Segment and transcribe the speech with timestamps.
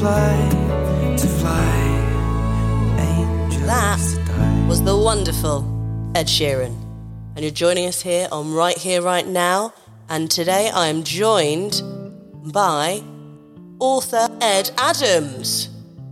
[0.00, 2.96] fly, to fly.
[2.98, 4.66] Angels That die.
[4.66, 5.60] was the wonderful
[6.14, 6.74] Ed Sheeran.
[7.36, 9.74] And you're joining us here on Right Here, Right Now.
[10.08, 11.82] And today I am joined
[12.50, 13.02] by
[13.78, 15.68] author Ed Adams.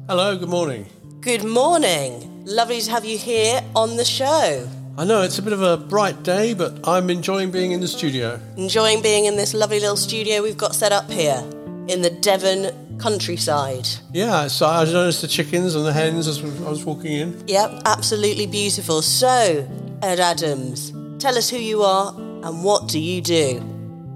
[0.06, 0.84] Hello, good morning.
[1.22, 2.44] Good morning.
[2.44, 4.68] Lovely to have you here on the show.
[4.98, 7.88] I know it's a bit of a bright day, but I'm enjoying being in the
[7.88, 8.38] studio.
[8.58, 11.42] Enjoying being in this lovely little studio we've got set up here
[11.88, 13.88] in the Devon countryside.
[14.12, 17.44] Yeah, so I noticed the chickens and the hens as I was walking in.
[17.46, 19.02] Yep, absolutely beautiful.
[19.02, 19.68] So,
[20.02, 23.60] Ed Adams, tell us who you are and what do you do?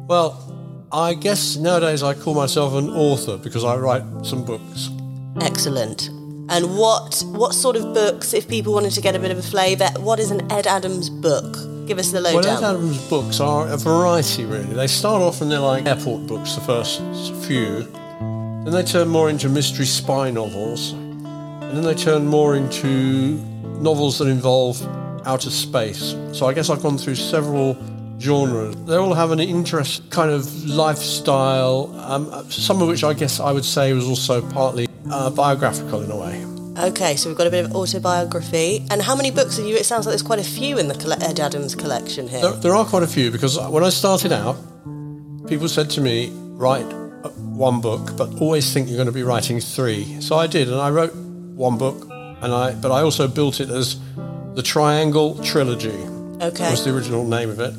[0.09, 0.39] Well,
[0.93, 4.91] I guess nowadays I call myself an author because I write some books.
[5.41, 6.09] Excellent.
[6.51, 9.43] And what what sort of books, if people wanted to get a bit of a
[9.43, 11.57] flavour, what is an Ed Adams book?
[11.87, 12.63] Give us the Well, lowdown.
[12.63, 14.75] Ed Adams' books are a variety, really.
[14.75, 17.01] They start off and they're like airport books, the first
[17.47, 17.87] few.
[18.65, 20.93] Then they turn more into mystery spy novels.
[20.93, 23.37] And then they turn more into
[23.81, 24.81] novels that involve
[25.27, 26.15] outer space.
[26.33, 27.77] So I guess I've gone through several
[28.21, 28.77] genres.
[28.87, 33.51] They all have an interest, kind of lifestyle, um, some of which I guess I
[33.51, 36.47] would say was also partly uh, biographical in a way.
[36.89, 38.87] Okay, so we've got a bit of autobiography.
[38.93, 39.75] And how many books are you?
[39.75, 42.43] It sounds like there's quite a few in the Ed Adams collection here.
[42.43, 44.57] There, there are quite a few because when I started out,
[45.49, 49.61] people said to me, write one book, but always think you're going to be writing
[49.61, 50.21] three.
[50.21, 53.71] So I did, and I wrote one book, and I but I also built it
[53.71, 54.01] as
[54.55, 55.91] the Triangle Trilogy.
[56.41, 56.71] Okay.
[56.71, 57.75] was the original name of it.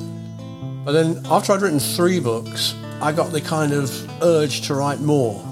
[0.84, 3.90] But then after I'd written three books, I got the kind of
[4.22, 5.42] urge to write more.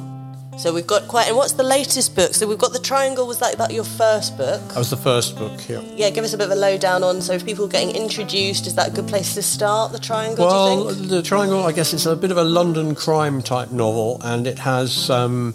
[0.58, 1.28] So we've got quite.
[1.28, 2.34] And what's the latest book?
[2.34, 3.26] So we've got the Triangle.
[3.26, 4.60] Was that about your first book?
[4.68, 5.82] That was the first book here.
[5.96, 7.22] Yeah, give us a bit of a lowdown on.
[7.22, 9.92] So if people are getting introduced, is that a good place to start?
[9.92, 10.46] The Triangle.
[10.46, 11.10] Well, do you think?
[11.10, 14.58] the Triangle, I guess it's a bit of a London crime type novel, and it
[14.58, 15.54] has um,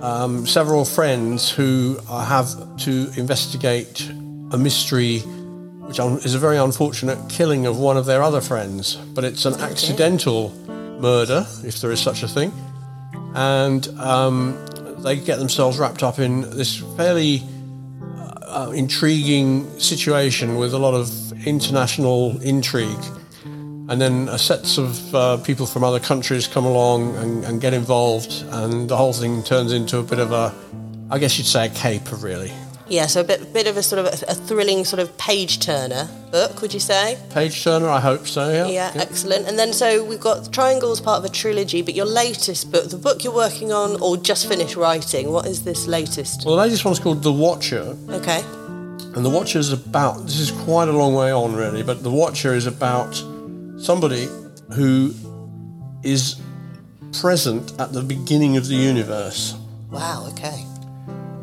[0.00, 2.48] um, several friends who have
[2.78, 4.08] to investigate
[4.52, 8.96] a mystery, which is a very unfortunate killing of one of their other friends.
[8.96, 10.50] But it's an accidental
[10.98, 12.52] murder, if there is such a thing,
[13.38, 14.58] and um,
[14.98, 17.40] they get themselves wrapped up in this fairly
[18.42, 21.08] uh, intriguing situation with a lot of
[21.46, 23.04] international intrigue.
[23.44, 27.74] And then uh, sets of uh, people from other countries come along and, and get
[27.74, 30.52] involved, and the whole thing turns into a bit of a,
[31.08, 32.52] I guess you'd say, a caper, really.
[32.88, 35.60] Yeah, so a bit, bit of a sort of a, a thrilling sort of page
[35.60, 37.18] turner book, would you say?
[37.30, 38.50] Page turner, I hope so.
[38.50, 38.66] Yeah.
[38.66, 39.46] Yeah, excellent.
[39.46, 42.96] And then so we've got Triangle's part of a trilogy, but your latest book, the
[42.96, 46.44] book you're working on or just finished writing, what is this latest?
[46.46, 48.40] Well, the latest one's called The Watcher, Okay.
[48.42, 50.22] and The Watcher is about.
[50.24, 53.14] This is quite a long way on, really, but The Watcher is about
[53.78, 54.28] somebody
[54.72, 55.12] who
[56.02, 56.40] is
[57.20, 59.54] present at the beginning of the universe.
[59.90, 60.64] Wow, okay.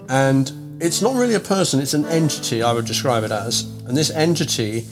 [0.09, 0.51] and
[0.85, 3.63] it's not really a person it's an entity i would describe it as.
[3.87, 4.85] And this entity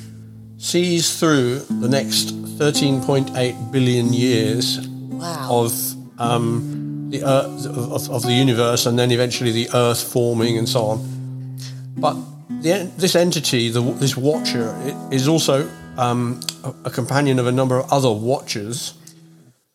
[0.58, 2.28] sees through the next
[2.58, 5.48] 13.8 billion years Wow.
[5.64, 5.72] of
[6.20, 10.82] um, the earth, of, of the universe and then eventually the earth forming and so
[10.86, 11.58] on.
[11.98, 12.16] But
[12.62, 14.76] the, this entity the, this watcher
[15.12, 18.94] is also um, a, a companion of a number of other watchers.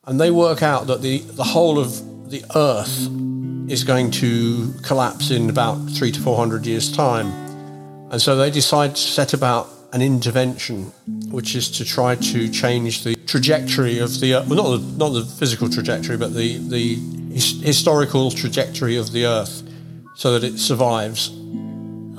[0.07, 3.09] And they work out that the, the whole of the earth
[3.69, 7.27] is going to collapse in about three to four hundred years' time.
[8.11, 10.85] And so they decide to set about an intervention,
[11.31, 15.25] which is to try to change the trajectory of the well, not the, not the
[15.25, 16.95] physical trajectory, but the, the
[17.33, 19.63] his, historical trajectory of the Earth,
[20.15, 21.31] so that it survives.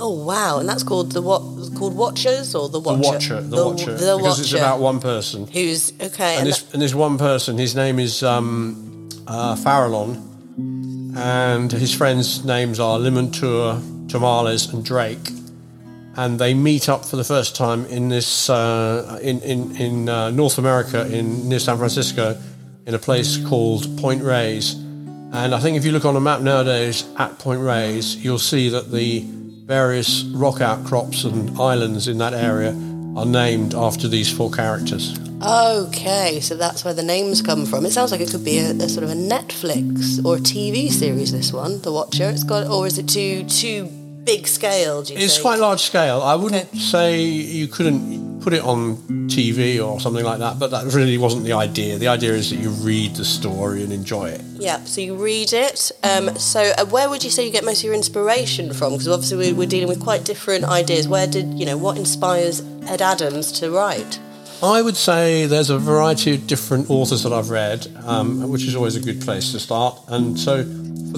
[0.01, 1.41] Oh wow, and that's called the what
[1.75, 3.01] called Watchers or the Watcher?
[3.01, 3.35] The Watcher?
[3.35, 5.47] Watcher, the, Watcher, The because it's about one person.
[5.47, 6.37] Who's okay?
[6.37, 10.23] and And this and this one person, his name is um, uh, Farallon,
[11.15, 15.29] and his friends' names are Limantour, Tomales, and Drake,
[16.15, 20.29] and they meet up for the first time in this uh, in in in uh,
[20.29, 22.37] North America, in near San Francisco,
[22.85, 24.73] in a place called Point Reyes,
[25.31, 28.69] and I think if you look on a map nowadays at Point Reyes, you'll see
[28.69, 29.25] that the
[29.65, 32.71] various rock outcrops and islands in that area
[33.19, 35.17] are named after these four characters.
[35.41, 37.85] Okay, so that's where the names come from.
[37.85, 40.89] It sounds like it could be a, a sort of a Netflix or a TV
[40.89, 41.31] series.
[41.31, 42.29] This one, The Watcher.
[42.29, 43.85] It's got, or is it too too
[44.23, 45.01] big scale?
[45.03, 45.43] Do you It's think?
[45.43, 46.21] quite large scale.
[46.21, 46.77] I wouldn't Okay.
[46.79, 48.97] say you couldn't put it on
[49.27, 51.97] TV or something like that, but that really wasn't the idea.
[51.97, 54.41] The idea is that you read the story and enjoy it.
[54.57, 55.91] Yeah, so you read it.
[56.03, 58.93] Um, so, uh, where would you say you get most of your inspiration from?
[58.93, 61.07] Because obviously we- we're dealing with quite different ideas.
[61.07, 64.19] Where did you know what inspires Ed Adams to write?
[64.61, 68.75] I would say there's a variety of different authors that I've read, um, which is
[68.75, 69.97] always a good place to start.
[70.09, 70.65] And so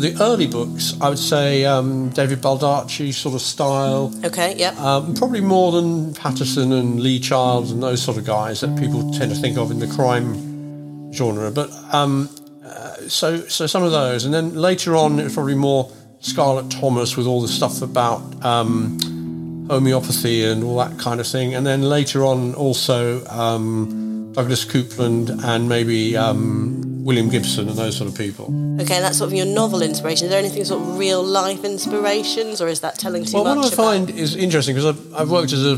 [0.02, 4.12] the early books, I would say um, David Baldacci sort of style.
[4.26, 4.78] Okay, yep.
[4.78, 9.12] Um, probably more than Patterson and Lee Childs and those sort of guys that people
[9.14, 11.52] tend to think of in the crime genre.
[11.52, 12.30] But um,
[12.66, 17.16] uh, so so some of those, and then later on, it's probably more Scarlett Thomas
[17.16, 21.54] with all the stuff about um, homeopathy and all that kind of thing.
[21.56, 27.98] And then later on, also um, Douglas Coupland and maybe um, William Gibson and those
[27.98, 28.46] sort of people.
[28.82, 30.26] Okay, that's sort of your novel inspiration.
[30.26, 33.56] Is there anything sort of real life inspirations, or is that telling too Well, much?
[33.56, 35.78] Well, what I about- find is interesting because I've, I've worked as a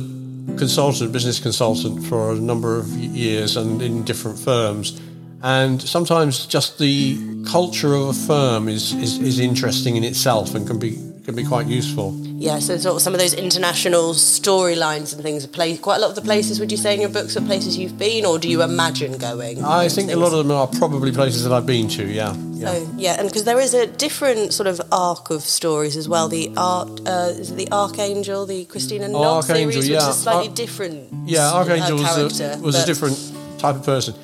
[0.58, 5.00] consultant, business consultant, for a number of years and in different firms.
[5.42, 10.66] And sometimes just the culture of a firm is, is, is interesting in itself and
[10.68, 12.12] can be can be quite useful.
[12.44, 15.48] Yeah, so sort of some of those international storylines and things.
[15.48, 16.60] Play quite a lot of the places.
[16.60, 19.64] Would you say in your books are places you've been, or do you imagine going?
[19.64, 22.06] I think a lot of them are probably places that I've been to.
[22.06, 22.72] Yeah, yeah.
[22.72, 26.28] Oh, yeah, and because there is a different sort of arc of stories as well.
[26.28, 30.00] The art uh, is it the Archangel, the Christina Knott Archangel, series, yeah.
[30.00, 31.14] which is slightly Ar- different.
[31.26, 34.16] Yeah, uh, Archangel was, character, a, was a different type of person.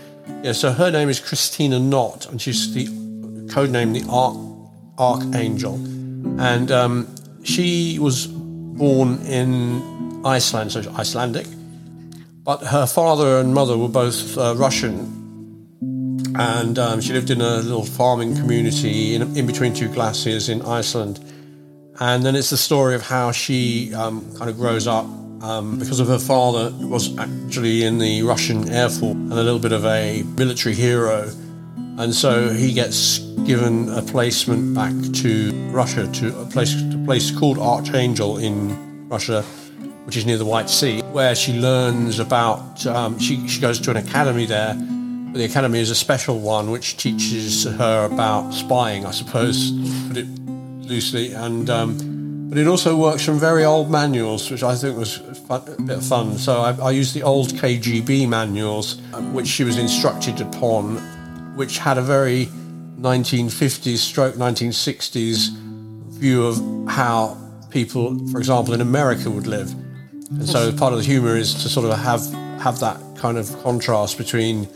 [0.44, 4.36] Yeah, so her name is Christina Knott, and she's the code name the Arch,
[4.98, 5.76] Archangel,
[6.38, 11.48] and um, she was born in Iceland, so Icelandic,
[12.44, 15.20] but her father and mother were both uh, Russian,
[16.36, 20.62] and um, she lived in a little farming community in, in between two glaciers in
[20.62, 21.20] Iceland.
[22.00, 25.06] And then it's the story of how she um, kind of grows up
[25.42, 29.60] um, because of her father was actually in the Russian Air Force and a little
[29.60, 31.30] bit of a military hero.
[32.00, 37.30] And so he gets given a placement back to Russia, to a place, a place
[37.30, 39.42] called Archangel in Russia,
[40.06, 43.92] which is near the White Sea, where she learns about, um, she, she goes to
[43.92, 44.76] an academy there.
[45.34, 49.74] The academy is a special one which teaches her about spying, I suppose,
[50.08, 50.28] put it
[50.88, 55.18] loosely, and um, but it also works from very old manuals, which I think was
[55.18, 56.38] fun, a bit of fun.
[56.38, 60.98] So I, I used the old KGB manuals, um, which she was instructed upon,
[61.60, 62.46] which had a very
[63.02, 65.50] 1950s stroke 1960s
[66.12, 66.56] view of
[66.88, 67.38] how
[67.70, 69.70] people, for example, in America would live.
[70.30, 72.24] And so part of the humour is to sort of have
[72.62, 74.70] have that kind of contrast between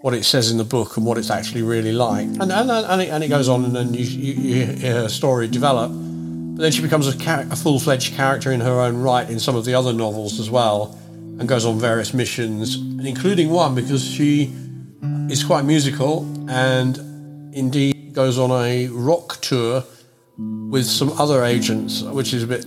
[0.00, 2.26] what it says in the book and what it's actually really like.
[2.26, 5.48] And and, and, it, and it goes on, and then you, you, hear her story
[5.48, 5.90] develop.
[5.90, 9.40] But then she becomes a, char- a full fledged character in her own right in
[9.40, 10.96] some of the other novels as well,
[11.40, 14.54] and goes on various missions, including one because she
[15.30, 16.98] is quite musical and
[17.54, 19.84] indeed goes on a rock tour
[20.36, 22.64] with some other agents, which is a bit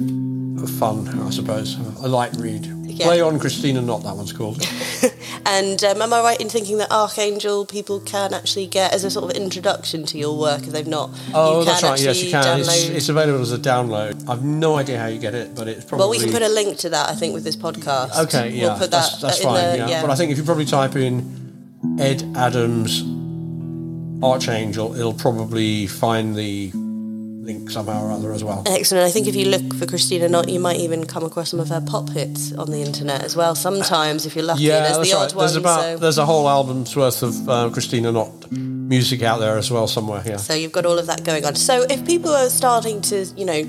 [0.77, 1.75] fun, I suppose.
[2.03, 2.65] A light read.
[2.65, 3.05] Yeah.
[3.05, 4.61] Play on Christina, not that one's called.
[5.45, 9.11] And um, am I right in thinking that Archangel people can actually get as a
[9.11, 11.09] sort of introduction to your work if they've not?
[11.33, 12.01] Oh, you that's can right.
[12.01, 12.59] Yes, you can.
[12.59, 14.29] It's, it's available as a download.
[14.29, 16.03] I've no idea how you get it, but it's probably.
[16.03, 18.17] well, we can put a link to that, I think, with this podcast.
[18.25, 19.79] Okay, yeah, we'll put that's, that that's in fine.
[19.79, 20.01] the yeah.
[20.01, 21.40] but I think if you probably type in
[21.99, 23.03] Ed Adams
[24.23, 28.61] Archangel, it'll probably find the link somehow or other as well.
[28.67, 29.03] Excellent.
[29.03, 31.69] I think if you look for Christina Knott, you might even come across some of
[31.69, 33.55] her pop hits on the internet as well.
[33.55, 35.23] Sometimes, if you're lucky, Yeah, there's the right.
[35.23, 35.39] odd one.
[35.45, 35.97] There's about so.
[35.97, 40.21] there's a whole album's worth of uh, Christina Knott music out there as well somewhere.
[40.23, 40.37] Yeah.
[40.37, 41.55] So you've got all of that going on.
[41.55, 43.63] So if people are starting to, you know,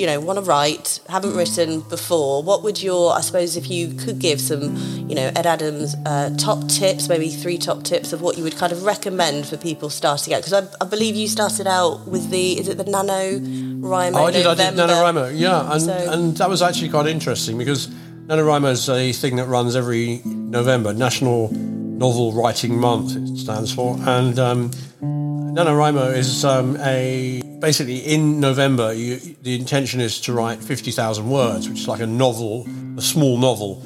[0.00, 3.92] you know, want to write, haven't written before, what would your, I suppose, if you
[3.92, 4.74] could give some,
[5.06, 8.56] you know, Ed Adams uh, top tips, maybe three top tips of what you would
[8.56, 10.38] kind of recommend for people starting out?
[10.42, 14.14] Because I, I believe you started out with the, is it the NaNoWriMo?
[14.14, 14.46] Oh, I did.
[14.46, 14.86] I did November?
[14.94, 15.38] NaNoWriMo.
[15.38, 19.48] Yeah, and So- and that was actually quite interesting because NaNoWriMo is a thing that
[19.48, 23.16] runs every November, National Novel Writing Month.
[23.16, 24.70] It stands for, and um,
[25.02, 28.92] NaNoWriMo is um, a basically in November.
[28.92, 33.02] You, the intention is to write fifty thousand words, which is like a novel, a
[33.02, 33.82] small novel,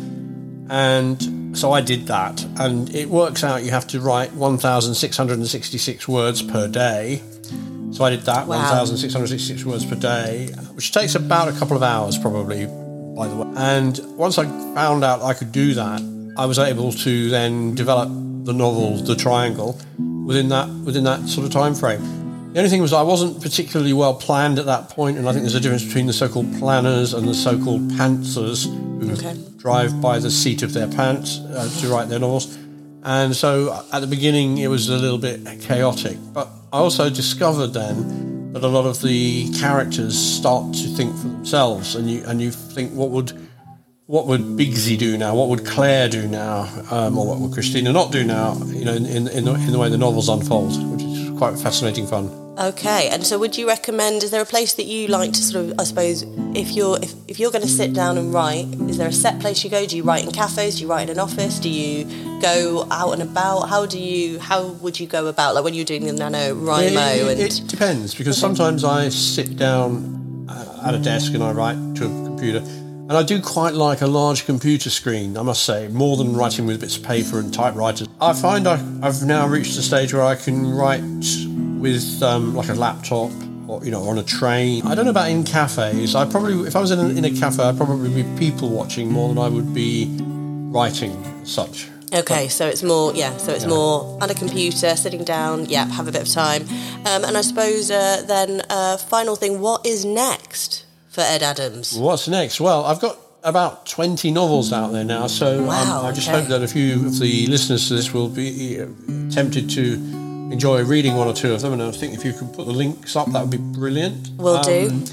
[0.70, 4.94] and so I did that, and it works out you have to write one thousand
[4.94, 7.22] six hundred and sixty-six words per day.
[7.92, 8.58] So I did that, Wow.
[8.58, 13.52] 1,666 words per day, which takes about a couple of hours probably, by the way.
[13.56, 16.02] And once I found out I could do that,
[16.36, 19.78] I was able to then develop the novel, The Triangle,
[20.26, 22.02] within that within that sort of time frame.
[22.54, 25.42] The only thing was I wasn't particularly well planned at that point, and I think
[25.42, 28.66] there's a difference between the so-called planners and the so-called pantsers
[29.02, 29.36] who Okay.
[29.56, 32.56] drive by the seat of their pants uh, to write their novels.
[33.02, 36.16] And so at the beginning, it was a little bit chaotic.
[36.32, 41.26] But I also discovered then that a lot of the characters start to think for
[41.26, 43.32] themselves, and you and you think, what would
[44.06, 45.34] what would Bigsy do now?
[45.34, 46.68] What would Claire do now?
[46.92, 48.54] Um, or what would Christina Knott do now?
[48.66, 51.03] You know, in, in, in, the, in the way the novels unfold, which
[51.38, 52.30] quite fascinating fun.
[52.56, 54.22] Okay, and so would you recommend?
[54.22, 55.80] Is there a place that you like to sort of?
[55.80, 56.22] I suppose
[56.54, 59.40] if you're if, if you're going to sit down and write, is there a set
[59.40, 59.84] place you go?
[59.84, 60.76] Do you write in cafes?
[60.76, 61.58] Do you write in an office?
[61.58, 62.04] Do you
[62.40, 63.68] go out and about?
[63.68, 64.38] How do you?
[64.38, 65.56] How would you go about?
[65.56, 66.12] Like when you're doing the
[67.26, 71.50] It, and it depends because sometimes I sit down uh, at a desk and I
[71.50, 72.60] write to a computer,
[73.08, 75.36] and I do quite like a large computer screen.
[75.36, 78.08] I must say, more than writing with bits of paper and typewriters.
[78.18, 81.02] I find I, I've now reached a stage where I can write
[81.78, 83.30] with um, like a laptop
[83.68, 84.86] or you know on a train.
[84.86, 86.14] I don't know about in cafes.
[86.14, 89.12] I probably if I was in a, in a cafe, I'd probably be people watching
[89.12, 91.88] more than I would be writing such.
[92.14, 96.06] Okay, so it's more, yeah, so it's more on a computer, sitting down, yeah, have
[96.06, 96.62] a bit of time.
[97.06, 100.83] Um, and I suppose uh, then, uh, final thing, what is next
[101.14, 101.96] for Ed Adams?
[101.96, 102.60] What's next?
[102.60, 106.40] Well, I've got about 20 novels out there now, so um, I just okay.
[106.40, 108.86] hope that a few of the listeners to this will be uh,
[109.30, 109.94] tempted to
[110.50, 111.72] enjoy reading one or two of them.
[111.72, 114.30] And I think if you could put the links up, that would be brilliant.
[114.36, 114.88] Will do.
[114.90, 115.04] Um,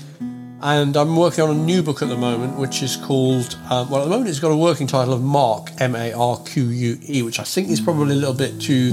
[0.63, 4.01] And I'm working on a new book at the moment, which is called, um, well,
[4.01, 7.00] at the moment it's got a working title of Marque, M A R Q U
[7.10, 8.91] E, which I think is probably a little bit too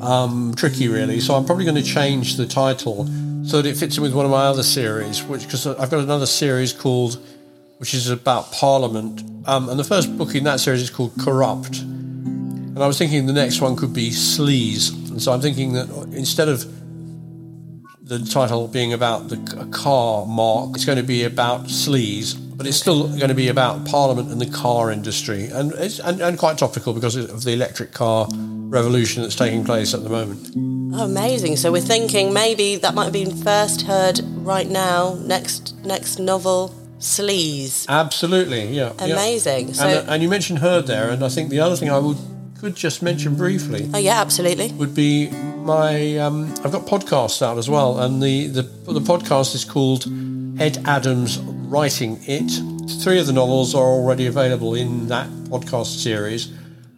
[0.00, 1.18] um, tricky, really.
[1.20, 3.08] So I'm probably going to change the title
[3.46, 6.00] so that it fits in with one of my other series, which, because I've got
[6.00, 7.18] another series called,
[7.78, 9.22] which is about Parliament.
[9.46, 11.80] Um, and the first book in that series is called Corrupt.
[11.80, 14.92] And I was thinking the next one could be Sleaze.
[15.10, 16.64] And so I'm thinking that instead of
[18.04, 19.38] the title being about the
[19.72, 20.74] car marque.
[20.74, 24.40] It's going to be about sleaze, but it's still going to be about Parliament and
[24.40, 29.22] the car industry, and it's and, and quite topical because of the electric car revolution
[29.22, 30.73] that's taking place at the moment.
[30.96, 31.56] Oh, amazing.
[31.56, 36.72] So we're thinking maybe that might have been first heard right now, next next novel,
[37.00, 37.86] Sleaze.
[37.88, 38.92] Absolutely, yeah.
[39.00, 39.14] yeah.
[39.14, 39.66] Amazing.
[39.68, 41.98] And, So- uh, and you mentioned Heard there, and I think the other thing I
[41.98, 42.16] would
[42.60, 44.72] could just mention briefly Oh, yeah, absolutely.
[44.72, 49.54] would be my um, I've got podcasts out as well, and the, the the podcast
[49.54, 50.04] is called
[50.60, 52.50] Ed Adams Writing It.
[53.02, 56.52] Three of the novels are already available in that podcast series,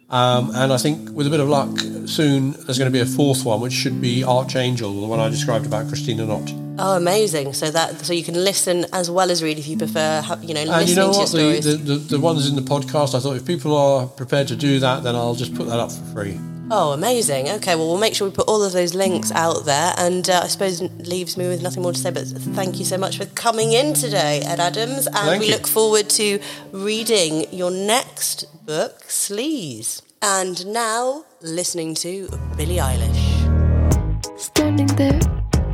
[0.09, 3.05] um, and I think with a bit of luck, soon there's going to be a
[3.05, 6.53] fourth one, which should be Archangel, the one I described about Christina Knott.
[6.79, 7.53] Oh, amazing.
[7.53, 10.61] So that so you can listen as well as read if you prefer, you know,
[10.61, 11.31] And you know what?
[11.31, 14.55] The, the, the, the ones in the podcast, I thought if people are prepared to
[14.55, 16.39] do that, then I'll just put that up for free.
[16.69, 17.47] Oh, amazing.
[17.49, 19.93] Okay, well, we'll make sure we put all of those links out there.
[19.97, 22.97] And uh, I suppose leaves me with nothing more to say, but thank you so
[22.97, 25.07] much for coming in today, Ed Adams.
[25.07, 25.53] And Thank we you.
[25.53, 26.39] look forward to
[26.73, 30.01] reading your next book, Sleaze.
[30.21, 34.37] And now, listening to Billie Eilish.
[34.37, 35.19] Standing there,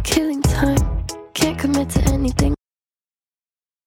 [0.03, 0.77] killing time.
[1.33, 2.53] Can't commit to anything.